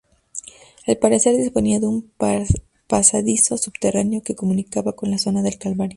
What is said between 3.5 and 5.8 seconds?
subterráneo que comunicaba con la zona del